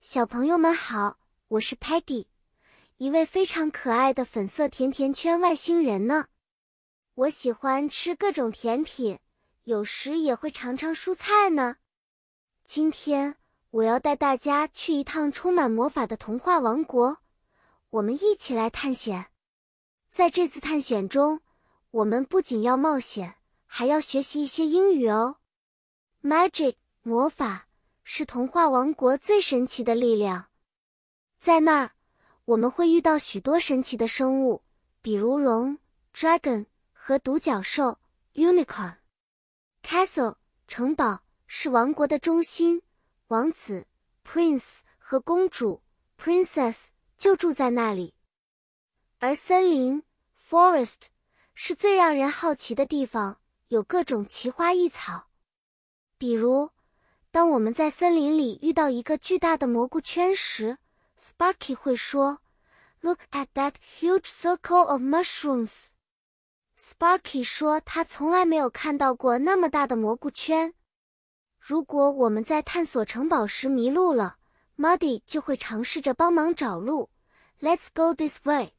[0.00, 1.18] 小朋友们好，
[1.48, 2.24] 我是 Patty，
[2.96, 6.28] 一位非常可爱的粉色甜甜圈外星人呢。
[7.14, 9.18] 我喜欢吃各种甜品，
[9.64, 11.76] 有时也会尝尝蔬菜呢。
[12.64, 13.36] 今天
[13.68, 17.18] 我要带大家去一趟充满魔法的童话王国，
[17.90, 19.26] 我们一起来探险。
[20.08, 21.42] 在这次探险中，
[21.90, 23.34] 我们不仅要冒险，
[23.66, 25.36] 还要学习一些英语哦。
[26.22, 27.66] Magic 魔法。
[28.12, 30.46] 是童话王国最神奇的力量，
[31.38, 31.92] 在那儿
[32.44, 34.64] 我们会遇到许多神奇的生物，
[35.00, 35.78] 比如龙
[36.12, 38.00] （dragon） 和独角兽
[38.34, 38.96] （unicorn）。
[39.84, 40.34] Castle
[40.66, 42.82] 城堡是王国的中心，
[43.28, 43.86] 王子
[44.24, 45.80] （prince） 和公主
[46.18, 48.12] （princess） 就住在那里。
[49.20, 50.02] 而森林
[50.36, 51.02] （forest）
[51.54, 55.28] 是最让人好奇的地方，有各种奇花异草，
[56.18, 56.72] 比如。
[57.32, 60.78] 当我们在森林里遇到一个巨大的蘑菇圈时
[61.16, 62.40] ，Sparky 会说
[63.00, 65.86] ：“Look at that huge circle of mushrooms。”
[66.76, 70.74] Sparky 说他从来没有看到过那么大的蘑菇圈。
[71.60, 74.38] 如果我们在探索城堡时迷路了
[74.76, 77.10] ，Muddy 就会尝试着帮忙找路。
[77.60, 78.72] Let's go this way。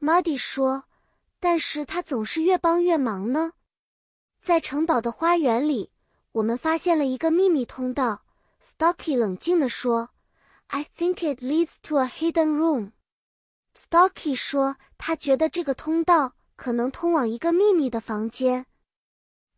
[0.00, 0.86] Muddy 说，
[1.38, 3.52] 但是他总是越帮越忙呢。
[4.40, 5.92] 在城堡的花园里。
[6.32, 8.24] 我们发现了一个秘密通道
[8.62, 10.10] ，Stocky 冷静地说
[10.68, 12.92] ：“I think it leads to a hidden room。”
[13.74, 18.66] Stocky 说，他觉得这个通道可能通往一个秘密的房间。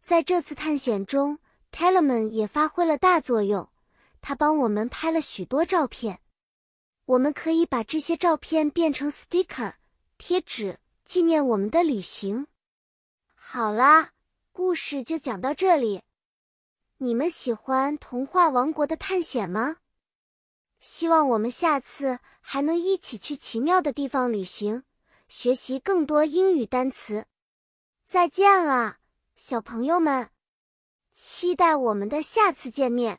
[0.00, 1.38] 在这次探险中
[1.70, 3.68] ，Telemann 也发挥了大作用，
[4.22, 6.20] 他帮我们拍了许多照片。
[7.04, 9.74] 我们可以把这些照片变成 sticker
[10.16, 12.46] 贴纸，纪念我们的旅行。
[13.34, 14.12] 好啦，
[14.52, 16.02] 故事就讲到这里。
[17.02, 19.78] 你们喜欢童话王国的探险吗？
[20.78, 24.84] 希望我们下次还能一起去奇妙的地方旅行，
[25.26, 27.26] 学习更多英语单词。
[28.04, 28.98] 再见了，
[29.34, 30.30] 小朋友们！
[31.12, 33.18] 期待我们的下次见面。